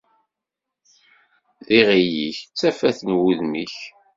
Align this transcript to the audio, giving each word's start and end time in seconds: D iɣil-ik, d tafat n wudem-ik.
D 1.65 1.69
iɣil-ik, 1.79 2.37
d 2.43 2.53
tafat 2.59 2.99
n 3.07 3.11
wudem-ik. 3.19 3.75